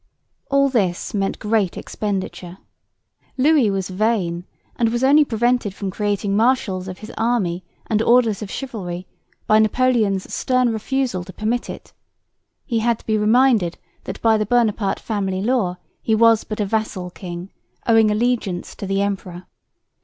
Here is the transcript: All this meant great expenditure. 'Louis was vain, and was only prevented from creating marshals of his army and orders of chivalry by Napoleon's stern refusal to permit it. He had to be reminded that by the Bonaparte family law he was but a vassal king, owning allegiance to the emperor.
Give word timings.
All 0.49 0.67
this 0.67 1.13
meant 1.13 1.37
great 1.37 1.77
expenditure. 1.77 2.57
'Louis 3.37 3.69
was 3.69 3.91
vain, 3.91 4.47
and 4.75 4.89
was 4.91 5.03
only 5.03 5.23
prevented 5.23 5.75
from 5.75 5.91
creating 5.91 6.35
marshals 6.35 6.87
of 6.87 6.97
his 6.97 7.11
army 7.19 7.63
and 7.85 8.01
orders 8.01 8.41
of 8.41 8.49
chivalry 8.49 9.05
by 9.45 9.59
Napoleon's 9.59 10.33
stern 10.33 10.73
refusal 10.73 11.23
to 11.25 11.31
permit 11.33 11.69
it. 11.69 11.93
He 12.65 12.79
had 12.79 12.97
to 12.97 13.05
be 13.05 13.15
reminded 13.15 13.77
that 14.05 14.19
by 14.23 14.37
the 14.39 14.45
Bonaparte 14.47 14.99
family 14.99 15.43
law 15.43 15.77
he 16.01 16.15
was 16.15 16.43
but 16.45 16.59
a 16.59 16.65
vassal 16.65 17.11
king, 17.11 17.51
owning 17.85 18.09
allegiance 18.09 18.73
to 18.77 18.87
the 18.87 19.03
emperor. 19.03 19.45